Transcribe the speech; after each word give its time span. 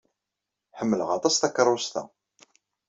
Ḥemmleɣ 0.77 1.09
aṭas 1.17 1.35
takeṛṛust-a. 1.37 2.03